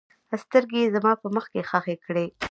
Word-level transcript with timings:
سترګې 0.43 0.77
یې 0.83 0.91
زما 0.95 1.11
په 1.21 1.27
مخ 1.35 1.45
کې 1.53 1.61
ښخې 1.69 1.95
کړې. 2.05 2.25